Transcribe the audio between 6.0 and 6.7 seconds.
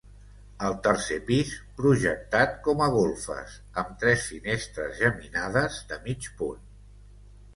mig punt.